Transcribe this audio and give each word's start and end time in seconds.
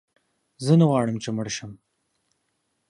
زه 0.65 0.73
نه 0.79 0.85
غواړم 0.89 1.17
چې 1.23 1.29
مړ 1.35 1.47
شم. 1.57 1.71